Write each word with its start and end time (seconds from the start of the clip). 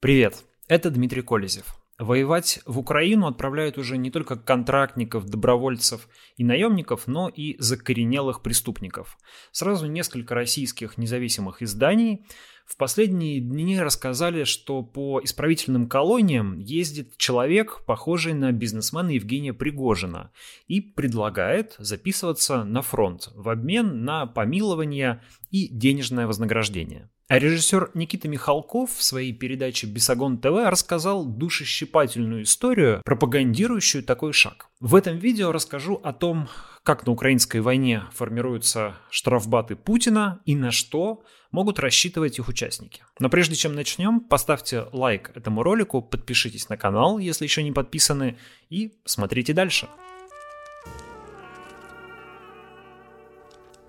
Привет, 0.00 0.44
это 0.68 0.90
Дмитрий 0.90 1.22
Колезев. 1.22 1.74
Воевать 1.98 2.60
в 2.66 2.78
Украину 2.78 3.26
отправляют 3.26 3.78
уже 3.78 3.96
не 3.96 4.12
только 4.12 4.36
контрактников, 4.36 5.26
добровольцев 5.26 6.08
и 6.36 6.44
наемников, 6.44 7.08
но 7.08 7.28
и 7.28 7.56
закоренелых 7.58 8.40
преступников. 8.40 9.18
Сразу 9.50 9.88
несколько 9.88 10.36
российских 10.36 10.98
независимых 10.98 11.62
изданий 11.62 12.24
в 12.64 12.76
последние 12.76 13.40
дни 13.40 13.76
рассказали, 13.80 14.44
что 14.44 14.84
по 14.84 15.20
исправительным 15.20 15.88
колониям 15.88 16.60
ездит 16.60 17.16
человек, 17.16 17.82
похожий 17.84 18.34
на 18.34 18.52
бизнесмена 18.52 19.10
Евгения 19.10 19.52
Пригожина, 19.52 20.30
и 20.68 20.80
предлагает 20.80 21.74
записываться 21.80 22.62
на 22.62 22.82
фронт 22.82 23.32
в 23.34 23.48
обмен 23.48 24.04
на 24.04 24.26
помилование 24.26 25.24
и 25.50 25.66
денежное 25.66 26.28
вознаграждение. 26.28 27.10
А 27.28 27.38
режиссер 27.38 27.90
Никита 27.92 28.26
Михалков 28.26 28.90
в 28.90 29.02
своей 29.02 29.34
передаче 29.34 29.86
«Бесогон 29.86 30.38
ТВ» 30.38 30.46
рассказал 30.64 31.26
душещипательную 31.26 32.44
историю, 32.44 33.02
пропагандирующую 33.04 34.02
такой 34.02 34.32
шаг. 34.32 34.68
В 34.80 34.94
этом 34.94 35.18
видео 35.18 35.52
расскажу 35.52 36.00
о 36.02 36.14
том, 36.14 36.48
как 36.84 37.04
на 37.04 37.12
украинской 37.12 37.58
войне 37.58 38.04
формируются 38.14 38.94
штрафбаты 39.10 39.76
Путина 39.76 40.40
и 40.46 40.56
на 40.56 40.70
что 40.70 41.22
могут 41.50 41.78
рассчитывать 41.78 42.38
их 42.38 42.48
участники. 42.48 43.02
Но 43.18 43.28
прежде 43.28 43.56
чем 43.56 43.74
начнем, 43.74 44.20
поставьте 44.20 44.86
лайк 44.92 45.30
этому 45.34 45.62
ролику, 45.62 46.00
подпишитесь 46.00 46.70
на 46.70 46.78
канал, 46.78 47.18
если 47.18 47.44
еще 47.44 47.62
не 47.62 47.72
подписаны, 47.72 48.38
и 48.70 48.94
смотрите 49.04 49.52
дальше. 49.52 49.86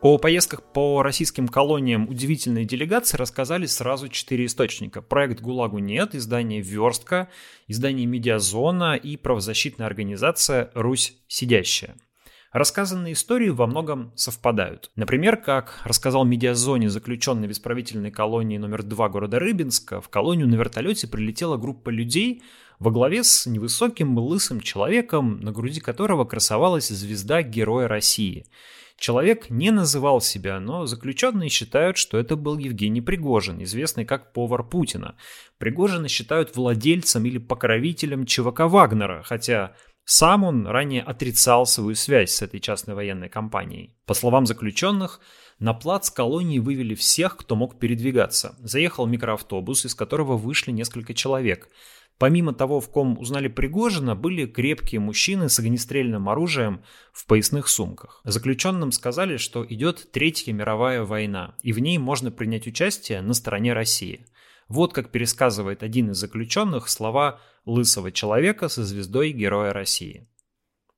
О 0.01 0.17
поездках 0.17 0.63
по 0.63 1.03
российским 1.03 1.49
колониям 1.49 2.07
удивительной 2.07 2.63
делегации 2.63 3.17
рассказали 3.17 3.65
сразу 3.65 4.07
четыре 4.07 4.45
источника. 4.45 5.01
Проект 5.01 5.41
«ГУЛАГу 5.41 5.79
нет», 5.79 6.15
издание 6.15 6.61
«Верстка», 6.61 7.27
издание 7.67 8.05
«Медиазона» 8.05 8.95
и 8.95 9.17
правозащитная 9.17 9.87
организация 9.87 10.71
«Русь 10.73 11.17
сидящая». 11.27 11.97
Рассказанные 12.53 13.11
истории 13.11 13.49
во 13.49 13.67
многом 13.67 14.13
совпадают. 14.15 14.89
Например, 14.95 15.35
как 15.35 15.81
рассказал 15.83 16.23
медиазоне 16.23 16.89
заключенный 16.89 17.49
в 17.49 17.51
исправительной 17.51 18.09
колонии 18.09 18.57
номер 18.57 18.83
2 18.83 19.09
города 19.09 19.37
Рыбинска, 19.37 19.99
в 19.99 20.07
колонию 20.07 20.47
на 20.47 20.55
вертолете 20.55 21.09
прилетела 21.09 21.57
группа 21.57 21.89
людей 21.89 22.41
во 22.79 22.89
главе 22.89 23.25
с 23.25 23.45
невысоким 23.45 24.17
лысым 24.17 24.61
человеком, 24.61 25.41
на 25.41 25.51
груди 25.51 25.81
которого 25.81 26.23
красовалась 26.23 26.87
звезда 26.87 27.41
Героя 27.41 27.89
России– 27.89 28.45
Человек 28.99 29.49
не 29.49 29.71
называл 29.71 30.19
себя, 30.19 30.59
но 30.59 30.85
заключенные 30.85 31.49
считают, 31.49 31.95
что 31.95 32.17
это 32.17 32.35
был 32.35 32.57
Евгений 32.57 32.99
Пригожин, 32.99 33.63
известный 33.63 34.03
как 34.03 34.33
повар 34.33 34.61
Путина. 34.61 35.15
Пригожина 35.57 36.09
считают 36.09 36.57
владельцем 36.57 37.25
или 37.25 37.37
покровителем 37.37 38.25
ЧВК 38.25 38.61
Вагнера, 38.65 39.23
хотя 39.23 39.73
сам 40.03 40.43
он 40.43 40.67
ранее 40.67 41.01
отрицал 41.01 41.65
свою 41.65 41.95
связь 41.95 42.31
с 42.31 42.41
этой 42.41 42.59
частной 42.59 42.93
военной 42.93 43.29
компанией. 43.29 43.95
По 44.05 44.13
словам 44.13 44.45
заключенных, 44.45 45.21
на 45.59 45.73
плац 45.73 46.09
колонии 46.09 46.59
вывели 46.59 46.93
всех, 46.93 47.37
кто 47.37 47.55
мог 47.55 47.79
передвигаться. 47.79 48.57
Заехал 48.59 49.05
микроавтобус, 49.07 49.85
из 49.85 49.95
которого 49.95 50.35
вышли 50.35 50.71
несколько 50.71 51.13
человек– 51.13 51.69
Помимо 52.19 52.53
того, 52.53 52.81
в 52.81 52.89
ком 52.89 53.17
узнали 53.17 53.47
Пригожина, 53.47 54.13
были 54.13 54.45
крепкие 54.45 54.99
мужчины 54.99 55.47
с 55.47 55.57
огнестрельным 55.57 56.27
оружием 56.27 56.83
в 57.13 57.25
поясных 57.25 57.69
сумках. 57.69 58.19
Заключенным 58.25 58.91
сказали, 58.91 59.37
что 59.37 59.65
идет 59.65 60.11
Третья 60.11 60.51
мировая 60.51 61.03
война, 61.05 61.55
и 61.63 61.71
в 61.71 61.79
ней 61.79 61.97
можно 61.97 62.29
принять 62.29 62.67
участие 62.67 63.21
на 63.21 63.33
стороне 63.33 63.71
России. 63.71 64.25
Вот 64.67 64.91
как 64.91 65.11
пересказывает 65.11 65.81
один 65.81 66.11
из 66.11 66.17
заключенных 66.17 66.89
слова 66.89 67.39
лысого 67.65 68.11
человека 68.11 68.67
со 68.67 68.83
звездой 68.83 69.31
Героя 69.31 69.71
России. 69.71 70.27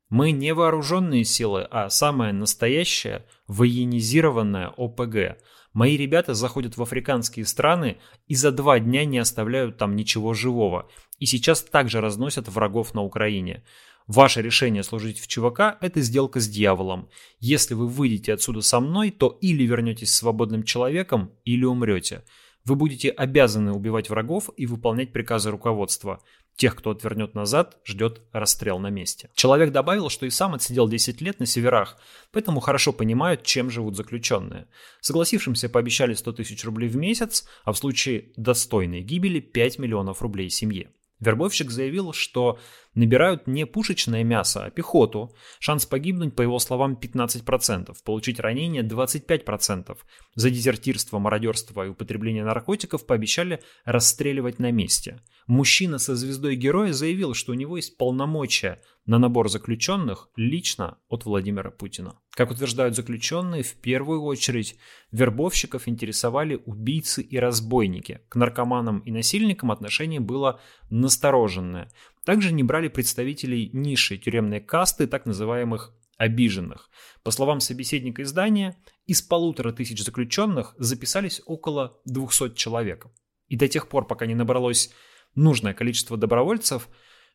Мы 0.09 0.31
не 0.31 0.55
вооруженные 0.55 1.23
силы, 1.23 1.67
а 1.69 1.89
самая 1.91 2.33
настоящая 2.33 3.27
военизированная 3.47 4.69
ОПГ. 4.75 5.37
Мои 5.73 5.95
ребята 5.95 6.33
заходят 6.33 6.75
в 6.75 6.81
африканские 6.81 7.45
страны 7.45 7.97
и 8.27 8.35
за 8.35 8.51
два 8.51 8.79
дня 8.79 9.05
не 9.05 9.19
оставляют 9.19 9.77
там 9.77 9.95
ничего 9.95 10.33
живого 10.33 10.89
и 11.17 11.25
сейчас 11.25 11.61
также 11.61 12.01
разносят 12.01 12.49
врагов 12.49 12.93
на 12.93 13.03
Украине. 13.03 13.63
Ваше 14.07 14.41
решение 14.41 14.83
служить 14.83 15.19
в 15.19 15.27
ЧВК– 15.27 15.77
это 15.81 16.01
сделка 16.01 16.39
с 16.39 16.49
дьяволом. 16.49 17.07
Если 17.39 17.75
вы 17.75 17.87
выйдете 17.87 18.33
отсюда 18.33 18.61
со 18.61 18.79
мной, 18.79 19.11
то 19.11 19.37
или 19.39 19.63
вернетесь 19.63 20.13
свободным 20.13 20.63
человеком, 20.63 21.31
или 21.45 21.63
умрете. 21.63 22.23
Вы 22.65 22.75
будете 22.75 23.09
обязаны 23.09 23.71
убивать 23.71 24.09
врагов 24.09 24.49
и 24.57 24.65
выполнять 24.65 25.13
приказы 25.13 25.51
руководства. 25.51 26.21
Тех, 26.61 26.75
кто 26.75 26.91
отвернет 26.91 27.33
назад, 27.33 27.79
ждет 27.83 28.21
расстрел 28.31 28.77
на 28.77 28.91
месте. 28.91 29.31
Человек 29.33 29.71
добавил, 29.71 30.09
что 30.09 30.27
и 30.27 30.29
сам 30.29 30.53
отсидел 30.53 30.87
10 30.87 31.19
лет 31.19 31.39
на 31.39 31.47
северах, 31.47 31.97
поэтому 32.31 32.59
хорошо 32.59 32.93
понимают, 32.93 33.41
чем 33.41 33.71
живут 33.71 33.95
заключенные. 33.95 34.67
Согласившимся 34.99 35.69
пообещали 35.69 36.13
100 36.13 36.33
тысяч 36.33 36.63
рублей 36.63 36.87
в 36.87 36.97
месяц, 36.97 37.47
а 37.63 37.71
в 37.71 37.79
случае 37.79 38.25
достойной 38.37 39.01
гибели 39.01 39.39
5 39.39 39.79
миллионов 39.79 40.21
рублей 40.21 40.51
семье. 40.51 40.91
Вербовщик 41.19 41.71
заявил, 41.71 42.13
что 42.13 42.59
набирают 42.93 43.47
не 43.47 43.65
пушечное 43.65 44.23
мясо, 44.23 44.65
а 44.65 44.69
пехоту. 44.69 45.33
Шанс 45.59 45.85
погибнуть, 45.85 46.35
по 46.35 46.41
его 46.41 46.59
словам, 46.59 46.97
15%, 47.01 47.95
получить 48.03 48.39
ранение 48.39 48.83
25%. 48.83 49.97
За 50.35 50.49
дезертирство, 50.49 51.19
мародерство 51.19 51.85
и 51.85 51.89
употребление 51.89 52.43
наркотиков 52.43 53.05
пообещали 53.05 53.61
расстреливать 53.85 54.59
на 54.59 54.71
месте. 54.71 55.21
Мужчина 55.47 55.97
со 55.97 56.15
звездой 56.15 56.55
героя 56.55 56.93
заявил, 56.93 57.33
что 57.33 57.51
у 57.51 57.55
него 57.55 57.77
есть 57.77 57.97
полномочия 57.97 58.81
на 59.05 59.17
набор 59.17 59.49
заключенных 59.49 60.29
лично 60.35 60.97
от 61.09 61.25
Владимира 61.25 61.71
Путина. 61.71 62.19
Как 62.31 62.51
утверждают 62.51 62.95
заключенные, 62.95 63.63
в 63.63 63.73
первую 63.75 64.21
очередь 64.21 64.77
вербовщиков 65.11 65.87
интересовали 65.87 66.61
убийцы 66.65 67.21
и 67.21 67.37
разбойники. 67.37 68.21
К 68.29 68.35
наркоманам 68.35 68.99
и 68.99 69.11
насильникам 69.11 69.71
отношение 69.71 70.19
было 70.19 70.61
настороженное. 70.89 71.91
Также 72.25 72.51
не 72.51 72.63
брали 72.63 72.87
представителей 72.87 73.69
низшей 73.73 74.17
тюремной 74.17 74.59
касты, 74.59 75.07
так 75.07 75.25
называемых 75.25 75.93
обиженных. 76.17 76.89
По 77.23 77.31
словам 77.31 77.59
собеседника 77.59 78.21
издания, 78.21 78.77
из 79.07 79.21
полутора 79.21 79.71
тысяч 79.71 80.03
заключенных 80.03 80.75
записались 80.77 81.41
около 81.45 81.99
200 82.05 82.53
человек. 82.53 83.07
И 83.47 83.55
до 83.55 83.67
тех 83.67 83.89
пор, 83.89 84.07
пока 84.07 84.27
не 84.27 84.35
набралось 84.35 84.91
нужное 85.33 85.73
количество 85.73 86.17
добровольцев, 86.17 86.89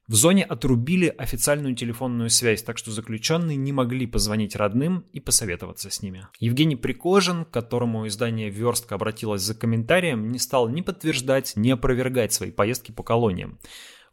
в 0.07 0.15
зоне 0.15 0.45
отрубили 0.45 1.09
официальную 1.09 1.75
телефонную 1.75 2.31
связь, 2.31 2.63
так 2.63 2.79
что 2.79 2.93
заключенные 2.93 3.57
не 3.57 3.73
могли 3.73 4.07
позвонить 4.07 4.55
родным 4.55 5.01
и 5.13 5.19
посоветоваться 5.19 5.91
с 5.91 6.01
ними. 6.01 6.29
Евгений 6.39 6.77
Прикожин, 6.77 7.45
к 7.45 7.51
которому 7.51 8.07
издание 8.07 8.49
«Верстка» 8.49 8.95
обратилось 8.95 9.43
за 9.43 9.57
комментарием, 9.57 10.29
не 10.29 10.39
стал 10.39 10.69
ни 10.69 10.81
подтверждать, 10.81 11.55
ни 11.57 11.71
опровергать 11.71 12.33
свои 12.33 12.53
поездки 12.53 12.93
по 12.93 13.03
колониям. 13.03 13.59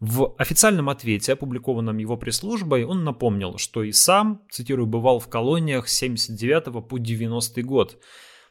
В 0.05 0.35
официальном 0.37 0.89
ответе, 0.89 1.31
опубликованном 1.31 1.97
его 1.97 2.17
пресс-службой, 2.17 2.83
он 2.83 3.05
напомнил, 3.05 3.57
что 3.57 3.83
и 3.83 3.93
сам, 3.93 4.41
цитирую, 4.51 4.85
бывал 4.85 5.19
в 5.19 5.29
колониях 5.29 5.87
с 5.87 5.93
79 5.93 6.85
по 6.89 6.97
90 6.97 7.61
год. 7.61 8.03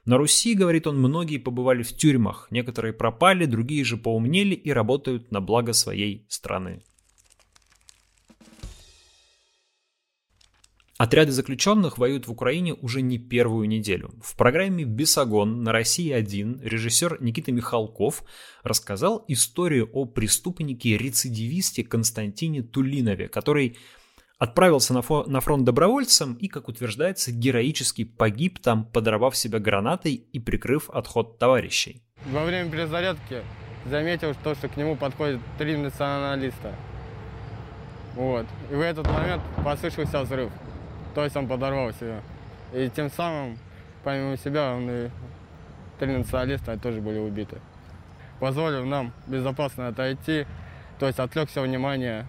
На 0.06 0.16
Руси, 0.16 0.54
говорит 0.54 0.86
он, 0.86 0.98
многие 0.98 1.36
побывали 1.36 1.82
в 1.82 1.94
тюрьмах, 1.94 2.48
некоторые 2.50 2.94
пропали, 2.94 3.44
другие 3.44 3.84
же 3.84 3.98
поумнели 3.98 4.54
и 4.54 4.72
работают 4.72 5.30
на 5.30 5.42
благо 5.42 5.74
своей 5.74 6.24
страны. 6.30 6.84
Отряды 11.02 11.32
заключенных 11.32 11.98
воюют 11.98 12.28
в 12.28 12.30
Украине 12.30 12.74
уже 12.74 13.02
не 13.02 13.18
первую 13.18 13.66
неделю. 13.66 14.12
В 14.22 14.36
программе 14.36 14.84
«Бесогон» 14.84 15.64
на 15.64 15.72
России-1 15.72 16.60
режиссер 16.62 17.20
Никита 17.20 17.50
Михалков 17.50 18.22
рассказал 18.62 19.24
историю 19.26 19.90
о 19.92 20.04
преступнике-рецидивисте 20.04 21.82
Константине 21.82 22.62
Тулинове, 22.62 23.26
который 23.26 23.78
отправился 24.38 24.94
на, 24.94 25.00
фо- 25.00 25.28
на 25.28 25.40
фронт 25.40 25.64
добровольцем 25.64 26.34
и, 26.34 26.46
как 26.46 26.68
утверждается, 26.68 27.32
героически 27.32 28.04
погиб 28.04 28.60
там, 28.60 28.84
подорвав 28.84 29.36
себя 29.36 29.58
гранатой 29.58 30.14
и 30.14 30.38
прикрыв 30.38 30.88
отход 30.88 31.36
товарищей. 31.36 32.04
Во 32.30 32.44
время 32.44 32.70
перезарядки 32.70 33.42
заметил 33.90 34.36
то, 34.44 34.54
что 34.54 34.68
к 34.68 34.76
нему 34.76 34.94
подходит 34.94 35.40
три 35.58 35.76
националиста. 35.76 36.76
Вот. 38.14 38.46
И 38.70 38.74
в 38.76 38.80
этот 38.80 39.10
момент 39.10 39.42
послышался 39.64 40.22
взрыв. 40.22 40.52
То 41.14 41.24
есть 41.24 41.36
он 41.36 41.46
подорвал 41.46 41.92
себя. 41.92 42.22
И 42.72 42.90
тем 42.94 43.10
самым, 43.10 43.58
помимо 44.04 44.36
себя, 44.36 44.74
он 44.74 44.90
и 44.90 45.10
три 45.98 46.16
националиста 46.16 46.78
тоже 46.78 47.00
были 47.00 47.18
убиты. 47.18 47.58
Позволив 48.40 48.84
нам 48.86 49.12
безопасно 49.26 49.88
отойти, 49.88 50.46
то 50.98 51.06
есть 51.06 51.18
отвлек 51.18 51.48
все 51.48 51.62
внимание 51.62 52.26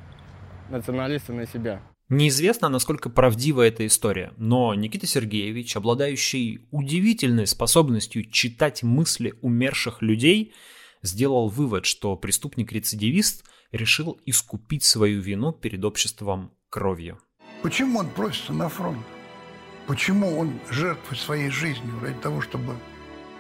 националиста 0.70 1.34
на 1.34 1.48
себя. 1.48 1.82
Неизвестно, 2.10 2.70
насколько 2.70 3.10
правдива 3.10 3.62
эта 3.64 3.88
история, 3.88 4.34
но 4.38 4.76
Никита 4.76 5.08
Сергеевич, 5.08 5.76
обладающий 5.76 6.68
удивительной 6.70 7.48
способностью 7.48 8.30
читать 8.30 8.84
мысли 8.84 9.34
умерших 9.42 10.02
людей, 10.02 10.54
сделал 11.02 11.48
вывод, 11.48 11.86
что 11.86 12.16
преступник-рецидивист 12.16 13.46
решил 13.72 14.20
искупить 14.26 14.84
свою 14.84 15.22
вину 15.22 15.54
перед 15.54 15.84
обществом 15.84 16.52
кровью. 16.70 17.20
Почему 17.64 18.00
он 18.00 18.10
просится 18.10 18.52
на 18.52 18.68
фронт? 18.68 19.06
Почему 19.88 20.38
он 20.38 20.60
жертвует 20.70 21.18
своей 21.18 21.50
жизнью 21.50 21.98
ради 22.02 22.20
того, 22.20 22.42
чтобы 22.42 22.76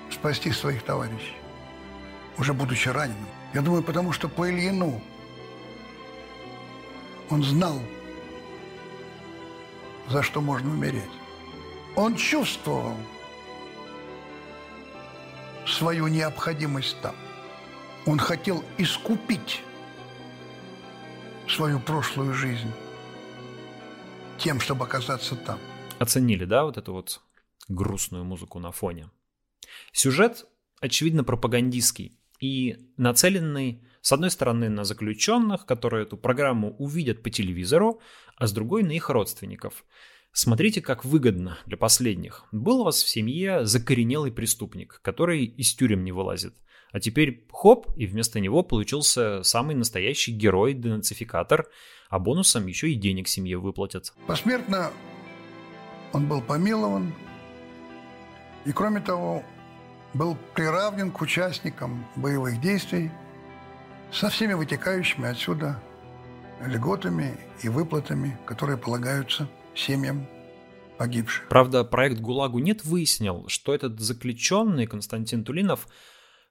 спасти 0.10 0.50
своих 0.52 0.82
товарищей, 0.84 1.36
уже 2.38 2.54
будучи 2.54 2.88
раненым? 2.88 3.28
Я 3.54 3.62
думаю, 3.62 3.84
потому 3.84 4.14
что 4.14 4.30
по 4.30 4.50
Ильину 4.50 5.02
он 7.30 7.44
знал, 7.44 7.78
за 10.08 10.24
что 10.24 10.40
можно 10.40 10.72
умереть. 10.72 11.04
Он 11.98 12.16
чувствовал 12.16 12.96
свою 15.68 16.08
необходимость 16.08 16.96
там. 17.02 17.16
Он 18.06 18.20
хотел 18.20 18.64
искупить 18.78 19.62
свою 21.46 21.82
прошлую 21.82 22.34
жизнь 22.34 22.72
тем, 24.38 24.60
чтобы 24.60 24.86
оказаться 24.86 25.36
там. 25.36 25.60
Оценили, 26.00 26.46
да, 26.46 26.64
вот 26.64 26.78
эту 26.78 26.94
вот 26.94 27.22
грустную 27.68 28.24
музыку 28.24 28.60
на 28.60 28.72
фоне? 28.72 29.10
Сюжет, 29.92 30.46
очевидно, 30.82 31.24
пропагандистский 31.24 32.20
и 32.40 32.78
нацеленный, 32.98 33.84
с 34.02 34.12
одной 34.12 34.32
стороны, 34.32 34.70
на 34.70 34.84
заключенных, 34.84 35.66
которые 35.66 36.04
эту 36.04 36.18
программу 36.18 36.76
увидят 36.78 37.24
по 37.24 37.30
телевизору, 37.30 38.02
а 38.36 38.48
с 38.48 38.52
другой 38.52 38.84
на 38.84 38.92
их 38.92 39.10
родственников. 39.10 39.86
Смотрите, 40.34 40.82
как 40.82 41.06
выгодно 41.06 41.60
для 41.68 41.78
последних. 41.78 42.46
Был 42.52 42.82
у 42.82 42.84
вас 42.86 43.02
в 43.02 43.08
семье 43.08 43.66
закоренелый 43.66 44.32
преступник, 44.32 45.00
который 45.04 45.46
из 45.46 45.74
тюрем 45.74 46.04
не 46.04 46.12
вылазит. 46.12 46.56
А 46.94 47.00
теперь 47.00 47.44
хоп, 47.52 47.88
и 47.98 48.06
вместо 48.06 48.40
него 48.40 48.62
получился 48.62 49.42
самый 49.42 49.76
настоящий 49.76 50.32
герой-денацификатор, 50.32 51.68
а 52.08 52.20
бонусом 52.20 52.68
еще 52.68 52.92
и 52.92 52.94
денег 52.94 53.28
семье 53.28 53.58
выплатят. 53.58 54.14
Посмертно 54.28 54.92
он 56.14 56.28
был 56.28 56.40
помилован, 56.40 57.12
и 58.66 58.72
кроме 58.72 59.02
того, 59.02 59.44
был 60.14 60.38
приравнен 60.54 61.12
к 61.12 61.20
участникам 61.20 62.06
боевых 62.16 62.62
действий 62.62 63.10
со 64.12 64.30
всеми 64.30 64.54
вытекающими 64.54 65.28
отсюда 65.28 65.82
льготами 66.64 67.36
и 67.64 67.70
выплатами, 67.70 68.38
которые 68.46 68.78
полагаются 68.78 69.50
семьям 69.74 70.28
погибших. 71.00 71.48
Правда, 71.50 71.84
проект 71.84 72.20
«ГУЛАГу 72.20 72.60
нет» 72.60 72.86
выяснил, 72.86 73.46
что 73.48 73.74
этот 73.74 74.00
заключенный 74.00 74.86
Константин 74.86 75.44
Тулинов– 75.44 75.88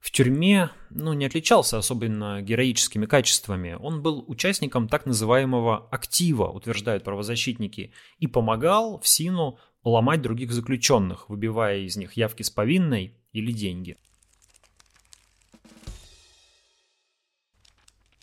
в 0.03 0.11
тюрьме 0.11 0.71
ну, 0.91 1.13
не 1.13 1.27
отличался 1.27 1.79
особенно 1.79 2.43
героическими 2.43 3.07
качествами. 3.07 3.79
Он 3.81 4.03
был 4.03 4.25
участником 4.27 4.89
так 4.89 5.07
называемого 5.07 5.89
актива, 5.93 6.49
утверждают 6.49 7.05
правозащитники, 7.05 7.93
и 8.19 8.27
помогал 8.27 8.99
в 9.01 9.07
СИНу 9.07 9.61
ломать 9.85 10.21
других 10.21 10.53
заключенных, 10.53 11.29
выбивая 11.29 11.79
из 11.79 11.97
них 11.97 12.15
явки 12.15 12.43
с 12.43 12.51
повинной 12.51 13.17
или 13.33 13.53
деньги. 13.53 13.97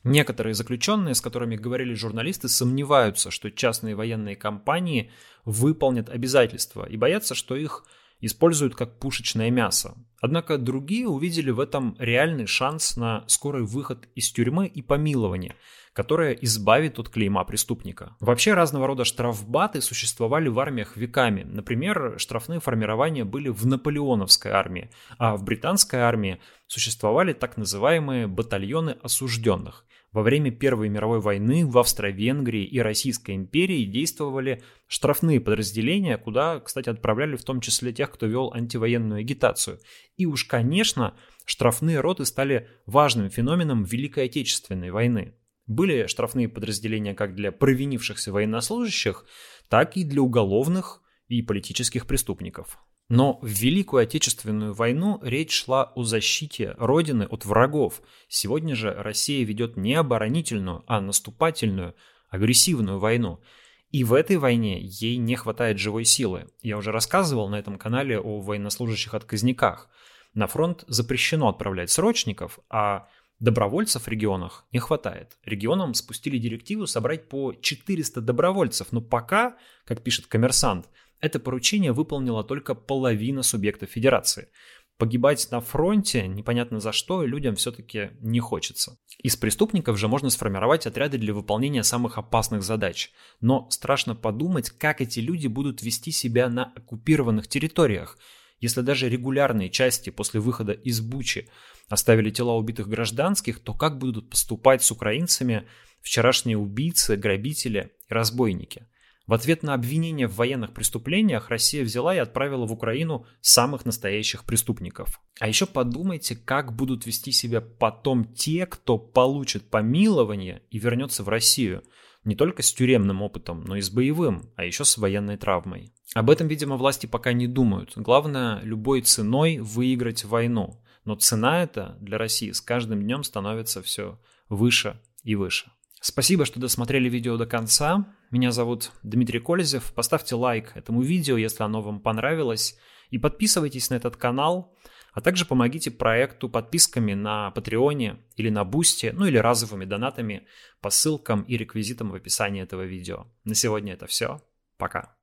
Некоторые 0.04 0.56
заключенные, 0.56 1.16
с 1.16 1.22
которыми 1.22 1.56
говорили 1.56 1.94
журналисты, 1.94 2.50
сомневаются, 2.50 3.32
что 3.32 3.52
частные 3.52 3.96
военные 3.96 4.36
компании 4.36 5.12
выполнят 5.46 6.10
обязательства 6.10 6.86
и 6.86 6.98
боятся, 6.98 7.36
что 7.36 7.56
их 7.56 7.86
используют 8.22 8.76
как 8.76 9.00
пушечное 9.00 9.50
мясо. 9.50 9.96
Однако 10.22 10.58
другие 10.58 11.08
увидели 11.08 11.50
в 11.50 11.60
этом 11.60 11.96
реальный 11.98 12.46
шанс 12.46 12.98
на 12.98 13.24
скорый 13.28 13.64
выход 13.64 14.08
из 14.16 14.32
тюрьмы 14.32 14.68
и 14.68 14.82
помилование, 14.82 15.56
которое 15.94 16.34
избавит 16.34 17.00
от 17.00 17.10
клейма 17.10 17.44
преступника. 17.46 18.16
Вообще 18.20 18.54
разного 18.54 18.88
рода 18.88 19.06
штрафбаты 19.06 19.82
существовали 19.82 20.50
в 20.50 20.60
армиях 20.60 20.98
веками. 20.98 21.44
Например, 21.44 22.16
штрафные 22.18 22.60
формирования 22.60 23.24
были 23.24 23.50
в 23.50 23.66
наполеоновской 23.66 24.52
армии, 24.52 24.92
а 25.18 25.38
в 25.38 25.44
британской 25.44 26.00
армии 26.00 26.42
существовали 26.68 27.34
так 27.34 27.58
называемые 27.58 28.28
батальоны 28.28 28.98
осужденных. 29.02 29.86
Во 30.12 30.24
время 30.24 30.50
Первой 30.50 30.90
мировой 30.90 31.20
войны 31.20 31.68
в 31.68 31.78
Австро-Венгрии 31.78 32.66
и 32.66 32.80
Российской 32.80 33.36
империи 33.36 33.86
действовали 33.86 34.64
штрафные 34.88 35.40
подразделения, 35.40 36.18
куда, 36.18 36.60
кстати, 36.60 36.90
отправляли 36.90 37.36
в 37.36 37.44
том 37.44 37.62
числе 37.62 37.94
тех, 37.94 38.12
кто 38.12 38.26
вел 38.26 38.52
антивоенную 38.52 39.20
агитацию. 39.20 39.80
И 40.18 40.26
уж, 40.26 40.46
конечно, 40.46 41.16
штрафные 41.46 42.00
роты 42.00 42.26
стали 42.26 42.70
важным 42.88 43.30
феноменом 43.30 43.84
Великой 43.84 44.26
Отечественной 44.26 44.90
войны. 44.90 45.36
Были 45.68 46.08
штрафные 46.08 46.50
подразделения 46.50 47.14
как 47.14 47.36
для 47.36 47.52
провинившихся 47.52 48.32
военнослужащих, 48.32 49.26
так 49.68 49.96
и 49.96 50.04
для 50.04 50.24
уголовных 50.24 51.04
и 51.28 51.44
политических 51.44 52.08
преступников. 52.08 52.80
Но 53.10 53.40
в 53.42 53.48
Великую 53.48 54.04
Отечественную 54.04 54.74
войну 54.74 55.20
речь 55.24 55.64
шла 55.64 55.92
о 55.96 56.04
защите 56.04 56.76
Родины 56.78 57.24
от 57.24 57.44
врагов. 57.44 58.02
Сегодня 58.28 58.76
же 58.76 58.94
Россия 58.94 59.44
ведет 59.44 59.78
не 59.78 59.96
оборонительную, 59.96 60.84
а 60.86 61.02
наступательную, 61.02 61.96
агрессивную 62.30 63.00
войну. 63.00 63.42
И 63.90 64.04
в 64.04 64.14
этой 64.14 64.38
войне 64.38 64.80
ей 64.80 65.18
не 65.18 65.36
хватает 65.36 65.80
живой 65.80 66.06
силы. 66.06 66.50
Я 66.62 66.78
уже 66.78 66.92
рассказывал 66.92 67.50
на 67.50 67.56
этом 67.56 67.80
канале 67.80 68.20
о 68.20 68.40
военнослужащих-отказниках. 68.42 69.90
На 70.36 70.46
фронт 70.46 70.84
запрещено 70.88 71.50
отправлять 71.50 71.90
срочников, 71.90 72.60
а 72.70 73.08
добровольцев 73.40 74.04
в 74.04 74.08
регионах 74.08 74.68
не 74.72 74.78
хватает. 74.78 75.40
Регионам 75.44 75.96
спустили 75.96 76.38
директиву 76.38 76.86
собрать 76.86 77.28
по 77.28 77.54
400 77.54 78.22
добровольцев, 78.22 78.92
но 78.92 79.02
пока, 79.02 79.58
как 79.86 80.04
пишет 80.04 80.28
коммерсант, 80.28 80.88
это 81.22 81.40
поручение 81.40 81.92
выполнила 81.92 82.44
только 82.44 82.76
половина 82.76 83.44
субъектов 83.44 83.90
федерации. 83.90 84.50
Погибать 84.98 85.48
на 85.50 85.62
фронте, 85.62 86.28
непонятно 86.28 86.82
за 86.82 86.92
что, 86.92 87.24
людям 87.24 87.56
все-таки 87.56 88.12
не 88.20 88.42
хочется. 88.42 88.98
Из 89.24 89.38
преступников 89.38 89.98
же 89.98 90.10
можно 90.10 90.30
сформировать 90.30 90.86
отряды 90.86 91.18
для 91.18 91.34
выполнения 91.34 91.84
самых 91.84 92.18
опасных 92.18 92.64
задач. 92.64 93.12
Но 93.40 93.70
страшно 93.70 94.14
подумать, 94.14 94.72
как 94.72 95.00
эти 95.00 95.22
люди 95.22 95.48
будут 95.48 95.82
вести 95.82 96.12
себя 96.12 96.50
на 96.50 96.66
оккупированных 96.76 97.48
территориях, 97.48 98.18
если 98.60 98.82
даже 98.82 99.08
регулярные 99.08 99.70
части 99.70 100.10
после 100.10 100.42
выхода 100.42 100.74
из 100.74 101.00
Бучи 101.00 101.50
оставили 101.88 102.30
тела 102.30 102.56
убитых 102.56 102.90
гражданских, 102.90 103.62
то 103.62 103.74
как 103.74 104.00
будут 104.00 104.30
поступать 104.30 104.84
с 104.84 104.92
украинцами 104.92 105.66
вчерашние 106.02 106.58
убийцы, 106.58 107.16
грабители 107.16 107.94
и 108.10 108.14
разбойники? 108.14 108.86
В 109.30 109.34
ответ 109.36 109.62
на 109.62 109.76
обвинения 109.76 110.28
в 110.28 110.38
военных 110.38 110.74
преступлениях 110.74 111.50
Россия 111.50 111.84
взяла 111.84 112.16
и 112.16 112.18
отправила 112.18 112.66
в 112.66 112.74
Украину 112.74 113.28
самых 113.42 113.86
настоящих 113.86 114.44
преступников. 114.44 115.22
А 115.40 115.48
еще 115.48 115.68
подумайте, 115.68 116.36
как 116.36 116.76
будут 116.76 117.06
вести 117.06 117.32
себя 117.32 117.62
потом 117.62 118.34
те, 118.34 118.66
кто 118.66 118.98
получит 118.98 119.70
помилование 119.70 120.64
и 120.72 120.80
вернется 120.80 121.24
в 121.24 121.30
Россию. 121.30 121.84
Не 122.24 122.36
только 122.36 122.64
с 122.64 122.74
тюремным 122.74 123.22
опытом, 123.22 123.64
но 123.66 123.76
и 123.76 123.82
с 123.82 123.92
боевым, 123.92 124.52
а 124.56 124.66
еще 124.66 124.84
с 124.84 124.98
военной 124.98 125.38
травмой. 125.38 125.94
Об 126.16 126.32
этом, 126.32 126.48
видимо, 126.48 126.76
власти 126.76 127.06
пока 127.06 127.32
не 127.32 127.46
думают. 127.46 127.92
Главное, 127.98 128.60
любой 128.64 129.04
ценой 129.04 129.60
выиграть 129.60 130.24
войну. 130.26 130.84
Но 131.06 131.14
цена 131.14 131.62
эта 131.62 131.98
для 132.02 132.18
России 132.18 132.50
с 132.50 132.62
каждым 132.62 133.04
днем 133.04 133.24
становится 133.24 133.84
все 133.84 134.20
выше 134.50 135.00
и 135.22 135.36
выше. 135.36 135.72
Спасибо, 136.02 136.46
что 136.46 136.60
досмотрели 136.60 137.10
видео 137.10 137.36
до 137.38 137.46
конца. 137.46 138.16
Меня 138.32 138.52
зовут 138.52 138.92
Дмитрий 139.04 139.40
Колезев. 139.40 139.92
Поставьте 139.94 140.36
лайк 140.36 140.72
этому 140.76 141.02
видео, 141.02 141.36
если 141.36 141.64
оно 141.64 141.82
вам 141.82 142.00
понравилось. 142.00 142.78
И 143.10 143.18
подписывайтесь 143.18 143.90
на 143.90 143.96
этот 143.96 144.16
канал. 144.16 144.76
А 145.12 145.22
также 145.22 145.46
помогите 145.46 145.92
проекту 145.92 146.48
подписками 146.48 147.14
на 147.14 147.52
Патреоне 147.52 148.20
или 148.36 148.50
на 148.50 148.64
Бусте, 148.64 149.12
ну 149.12 149.26
или 149.26 149.38
разовыми 149.38 149.86
донатами 149.86 150.48
по 150.82 150.90
ссылкам 150.90 151.42
и 151.42 151.58
реквизитам 151.58 152.12
в 152.12 152.16
описании 152.16 152.62
этого 152.62 152.84
видео. 152.86 153.28
На 153.44 153.56
сегодня 153.56 153.94
это 153.94 154.06
все. 154.06 154.42
Пока. 154.78 155.19